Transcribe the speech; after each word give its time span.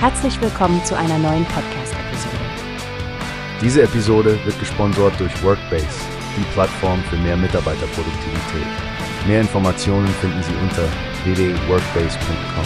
Herzlich 0.00 0.40
willkommen 0.40 0.84
zu 0.84 0.96
einer 0.96 1.18
neuen 1.18 1.44
Podcast-Episode. 1.46 2.36
Diese 3.60 3.82
Episode 3.82 4.38
wird 4.44 4.56
gesponsert 4.60 5.18
durch 5.18 5.42
Workbase, 5.42 5.88
die 6.36 6.44
Plattform 6.52 7.02
für 7.10 7.16
mehr 7.16 7.36
Mitarbeiterproduktivität. 7.36 8.66
Mehr 9.26 9.40
Informationen 9.40 10.06
finden 10.06 10.40
Sie 10.44 10.54
unter 10.62 10.84
www.workbase.com. 11.24 12.64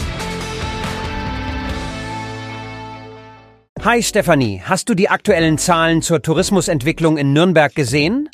Hi 3.83 4.02
Stefanie, 4.02 4.60
hast 4.62 4.91
du 4.91 4.95
die 4.95 5.09
aktuellen 5.09 5.56
Zahlen 5.56 6.02
zur 6.02 6.20
Tourismusentwicklung 6.20 7.16
in 7.16 7.33
Nürnberg 7.33 7.74
gesehen? 7.74 8.28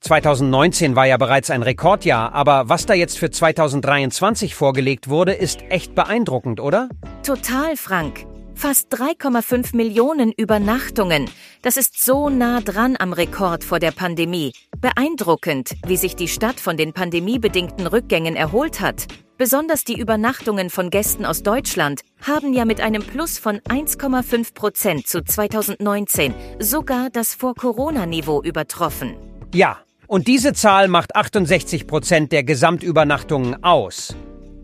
2019 0.00 0.94
war 0.94 1.06
ja 1.06 1.16
bereits 1.16 1.48
ein 1.50 1.62
Rekordjahr, 1.62 2.34
aber 2.34 2.68
was 2.68 2.84
da 2.84 2.92
jetzt 2.92 3.18
für 3.18 3.30
2023 3.30 4.54
vorgelegt 4.54 5.08
wurde, 5.08 5.32
ist 5.32 5.62
echt 5.70 5.94
beeindruckend, 5.94 6.60
oder? 6.60 6.90
Total, 7.22 7.76
Frank. 7.76 8.26
Fast 8.62 8.94
3,5 8.94 9.74
Millionen 9.74 10.30
Übernachtungen. 10.30 11.28
Das 11.62 11.76
ist 11.76 12.00
so 12.00 12.30
nah 12.30 12.60
dran 12.60 12.94
am 12.96 13.12
Rekord 13.12 13.64
vor 13.64 13.80
der 13.80 13.90
Pandemie. 13.90 14.52
Beeindruckend, 14.80 15.74
wie 15.84 15.96
sich 15.96 16.14
die 16.14 16.28
Stadt 16.28 16.60
von 16.60 16.76
den 16.76 16.92
pandemiebedingten 16.92 17.88
Rückgängen 17.88 18.36
erholt 18.36 18.80
hat. 18.80 19.08
Besonders 19.36 19.82
die 19.82 19.98
Übernachtungen 19.98 20.70
von 20.70 20.90
Gästen 20.90 21.24
aus 21.24 21.42
Deutschland 21.42 22.02
haben 22.24 22.52
ja 22.52 22.64
mit 22.64 22.80
einem 22.80 23.02
Plus 23.02 23.36
von 23.36 23.58
1,5 23.62 24.54
Prozent 24.54 25.08
zu 25.08 25.24
2019 25.24 26.32
sogar 26.60 27.10
das 27.10 27.34
Vor-Corona-Niveau 27.34 28.44
übertroffen. 28.44 29.16
Ja, 29.52 29.80
und 30.06 30.28
diese 30.28 30.52
Zahl 30.52 30.86
macht 30.86 31.16
68 31.16 31.88
Prozent 31.88 32.30
der 32.30 32.44
Gesamtübernachtungen 32.44 33.64
aus. 33.64 34.14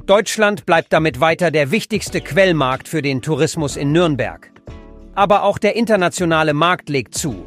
Deutschland 0.08 0.64
bleibt 0.64 0.94
damit 0.94 1.20
weiter 1.20 1.50
der 1.50 1.70
wichtigste 1.70 2.22
Quellmarkt 2.22 2.88
für 2.88 3.02
den 3.02 3.20
Tourismus 3.20 3.76
in 3.76 3.92
Nürnberg. 3.92 4.50
Aber 5.14 5.42
auch 5.42 5.58
der 5.58 5.76
internationale 5.76 6.54
Markt 6.54 6.88
legt 6.88 7.14
zu. 7.14 7.46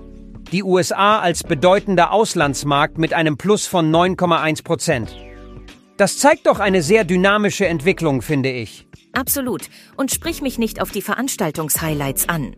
Die 0.52 0.62
USA 0.62 1.18
als 1.22 1.44
bedeutender 1.44 2.12
Auslandsmarkt 2.12 3.00
mit 3.00 3.16
einem 3.16 3.36
Plus 3.36 3.66
von 3.66 3.92
9,1 3.92 4.64
Prozent. 4.64 5.16
Das 5.98 6.20
zeigt 6.20 6.46
doch 6.46 6.60
eine 6.60 6.84
sehr 6.84 7.04
dynamische 7.04 7.66
Entwicklung, 7.66 8.22
finde 8.22 8.52
ich. 8.52 8.86
Absolut. 9.14 9.64
Und 9.98 10.12
sprich 10.12 10.44
mich 10.44 10.60
nicht 10.60 10.84
auf 10.84 10.92
die 10.92 11.02
Veranstaltungshighlights 11.02 12.30
an. 12.30 12.56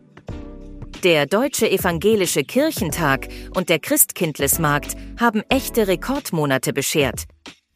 Der 1.02 1.24
Deutsche 1.24 1.70
Evangelische 1.70 2.44
Kirchentag 2.44 3.28
und 3.56 3.70
der 3.70 3.78
Christkindlesmarkt 3.78 4.96
haben 5.18 5.42
echte 5.48 5.88
Rekordmonate 5.88 6.74
beschert. 6.74 7.24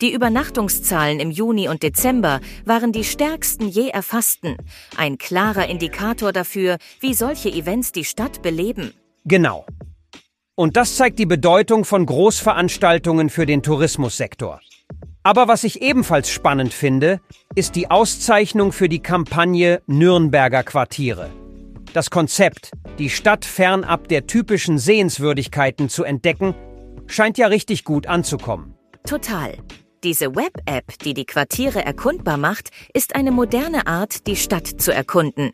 Die 0.00 0.12
Übernachtungszahlen 0.12 1.18
im 1.18 1.32
Juni 1.32 1.68
und 1.68 1.82
Dezember 1.82 2.40
waren 2.64 2.92
die 2.92 3.02
stärksten 3.02 3.66
je 3.66 3.88
erfassten, 3.88 4.56
ein 4.96 5.18
klarer 5.18 5.68
Indikator 5.68 6.32
dafür, 6.32 6.78
wie 7.00 7.14
solche 7.14 7.48
Events 7.50 7.90
die 7.90 8.04
Stadt 8.04 8.40
beleben. 8.40 8.92
Genau. 9.24 9.66
Und 10.54 10.76
das 10.76 10.96
zeigt 10.96 11.18
die 11.18 11.26
Bedeutung 11.26 11.84
von 11.84 12.06
Großveranstaltungen 12.06 13.28
für 13.28 13.44
den 13.44 13.64
Tourismussektor. 13.64 14.60
Aber 15.24 15.48
was 15.48 15.64
ich 15.64 15.82
ebenfalls 15.82 16.30
spannend 16.30 16.72
finde, 16.72 17.20
ist 17.56 17.74
die 17.74 17.90
Auszeichnung 17.90 18.70
für 18.70 18.88
die 18.88 19.00
Kampagne 19.00 19.82
Nürnberger 19.86 20.62
Quartiere. 20.62 21.28
Das 21.92 22.10
Konzept, 22.10 22.70
die 23.00 23.10
Stadt 23.10 23.44
fernab 23.44 24.06
der 24.06 24.28
typischen 24.28 24.78
Sehenswürdigkeiten 24.78 25.88
zu 25.88 26.04
entdecken, 26.04 26.54
scheint 27.08 27.36
ja 27.36 27.48
richtig 27.48 27.82
gut 27.82 28.06
anzukommen. 28.06 28.74
Total. 29.04 29.56
Diese 30.04 30.36
Web-App, 30.36 30.96
die 31.00 31.12
die 31.12 31.24
Quartiere 31.24 31.84
erkundbar 31.84 32.36
macht, 32.36 32.70
ist 32.94 33.16
eine 33.16 33.32
moderne 33.32 33.88
Art, 33.88 34.28
die 34.28 34.36
Stadt 34.36 34.68
zu 34.68 34.94
erkunden. 34.94 35.50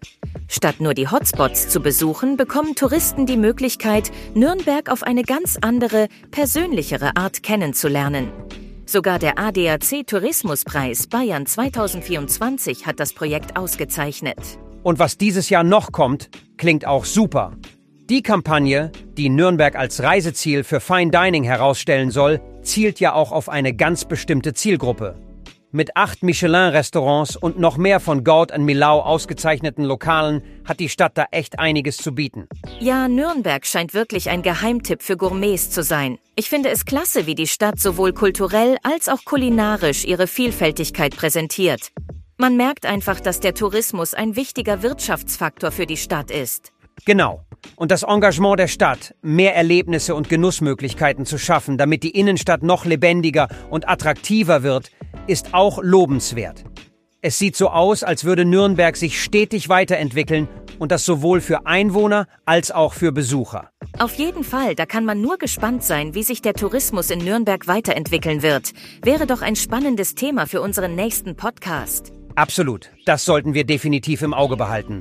Statt 0.48 0.80
nur 0.80 0.92
die 0.92 1.08
Hotspots 1.08 1.70
zu 1.70 1.80
besuchen, 1.80 2.36
bekommen 2.36 2.74
Touristen 2.74 3.24
die 3.24 3.38
Möglichkeit, 3.38 4.12
Nürnberg 4.34 4.90
auf 4.90 5.02
eine 5.02 5.22
ganz 5.22 5.56
andere, 5.62 6.08
persönlichere 6.30 7.16
Art 7.16 7.42
kennenzulernen. 7.42 8.30
Sogar 8.84 9.18
der 9.18 9.38
ADAC 9.38 10.06
Tourismuspreis 10.06 11.06
Bayern 11.06 11.46
2024 11.46 12.84
hat 12.84 13.00
das 13.00 13.14
Projekt 13.14 13.56
ausgezeichnet. 13.56 14.58
Und 14.82 14.98
was 14.98 15.16
dieses 15.16 15.48
Jahr 15.48 15.64
noch 15.64 15.90
kommt, 15.90 16.28
klingt 16.58 16.86
auch 16.86 17.06
super. 17.06 17.56
Die 18.10 18.20
Kampagne, 18.20 18.92
die 19.16 19.30
Nürnberg 19.30 19.74
als 19.74 20.02
Reiseziel 20.02 20.64
für 20.64 20.80
Fine 20.80 21.10
Dining 21.10 21.44
herausstellen 21.44 22.10
soll, 22.10 22.42
zielt 22.64 23.00
ja 23.00 23.12
auch 23.14 23.32
auf 23.32 23.48
eine 23.48 23.74
ganz 23.74 24.04
bestimmte 24.04 24.54
Zielgruppe. 24.54 25.14
Mit 25.70 25.96
acht 25.96 26.22
Michelin-Restaurants 26.22 27.34
und 27.34 27.58
noch 27.58 27.76
mehr 27.76 27.98
von 27.98 28.22
Gaud 28.22 28.52
und 28.52 28.64
Milau 28.64 29.00
ausgezeichneten 29.00 29.84
Lokalen 29.84 30.40
hat 30.64 30.78
die 30.78 30.88
Stadt 30.88 31.18
da 31.18 31.26
echt 31.32 31.58
einiges 31.58 31.96
zu 31.96 32.14
bieten. 32.14 32.46
Ja, 32.78 33.08
Nürnberg 33.08 33.66
scheint 33.66 33.92
wirklich 33.92 34.30
ein 34.30 34.42
Geheimtipp 34.42 35.02
für 35.02 35.16
Gourmets 35.16 35.70
zu 35.70 35.82
sein. 35.82 36.18
Ich 36.36 36.48
finde 36.48 36.68
es 36.68 36.84
klasse, 36.84 37.26
wie 37.26 37.34
die 37.34 37.48
Stadt 37.48 37.80
sowohl 37.80 38.12
kulturell 38.12 38.76
als 38.84 39.08
auch 39.08 39.24
kulinarisch 39.24 40.04
ihre 40.04 40.28
Vielfältigkeit 40.28 41.16
präsentiert. 41.16 41.90
Man 42.36 42.56
merkt 42.56 42.86
einfach, 42.86 43.18
dass 43.20 43.40
der 43.40 43.54
Tourismus 43.54 44.14
ein 44.14 44.36
wichtiger 44.36 44.82
Wirtschaftsfaktor 44.82 45.72
für 45.72 45.86
die 45.86 45.96
Stadt 45.96 46.30
ist. 46.30 46.72
Genau. 47.04 47.43
Und 47.76 47.90
das 47.90 48.02
Engagement 48.02 48.58
der 48.58 48.68
Stadt, 48.68 49.14
mehr 49.22 49.54
Erlebnisse 49.54 50.14
und 50.14 50.28
Genussmöglichkeiten 50.28 51.26
zu 51.26 51.38
schaffen, 51.38 51.78
damit 51.78 52.02
die 52.02 52.10
Innenstadt 52.10 52.62
noch 52.62 52.84
lebendiger 52.84 53.48
und 53.70 53.88
attraktiver 53.88 54.62
wird, 54.62 54.90
ist 55.26 55.54
auch 55.54 55.82
lobenswert. 55.82 56.64
Es 57.20 57.38
sieht 57.38 57.56
so 57.56 57.70
aus, 57.70 58.02
als 58.02 58.24
würde 58.24 58.44
Nürnberg 58.44 58.96
sich 58.96 59.22
stetig 59.22 59.70
weiterentwickeln 59.70 60.46
und 60.78 60.92
das 60.92 61.04
sowohl 61.06 61.40
für 61.40 61.66
Einwohner 61.66 62.26
als 62.44 62.70
auch 62.70 62.92
für 62.92 63.12
Besucher. 63.12 63.70
Auf 63.98 64.14
jeden 64.16 64.44
Fall, 64.44 64.74
da 64.74 64.86
kann 64.86 65.04
man 65.04 65.20
nur 65.20 65.38
gespannt 65.38 65.82
sein, 65.84 66.14
wie 66.14 66.22
sich 66.22 66.42
der 66.42 66.52
Tourismus 66.52 67.10
in 67.10 67.20
Nürnberg 67.20 67.66
weiterentwickeln 67.66 68.42
wird. 68.42 68.72
Wäre 69.02 69.26
doch 69.26 69.40
ein 69.40 69.56
spannendes 69.56 70.14
Thema 70.14 70.46
für 70.46 70.60
unseren 70.60 70.94
nächsten 70.94 71.36
Podcast. 71.36 72.12
Absolut, 72.34 72.90
das 73.06 73.24
sollten 73.24 73.54
wir 73.54 73.64
definitiv 73.64 74.20
im 74.22 74.34
Auge 74.34 74.56
behalten. 74.56 75.00